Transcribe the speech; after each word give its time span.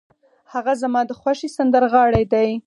هغه 0.53 0.73
زما 0.81 1.01
د 1.09 1.11
خوښې 1.19 1.49
سندرغاړی 1.57 2.23
دی. 2.33 2.49